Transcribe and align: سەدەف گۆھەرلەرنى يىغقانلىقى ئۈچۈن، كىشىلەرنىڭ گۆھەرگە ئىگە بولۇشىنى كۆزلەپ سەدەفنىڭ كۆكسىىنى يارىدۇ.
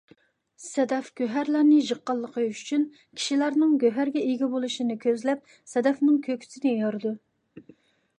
سەدەف 0.67 1.09
گۆھەرلەرنى 1.19 1.75
يىغقانلىقى 1.89 2.45
ئۈچۈن، 2.53 2.85
كىشىلەرنىڭ 3.19 3.75
گۆھەرگە 3.83 4.23
ئىگە 4.31 4.49
بولۇشىنى 4.55 4.97
كۆزلەپ 5.05 5.45
سەدەفنىڭ 5.75 6.17
كۆكسىىنى 6.29 6.73
يارىدۇ. 6.81 7.13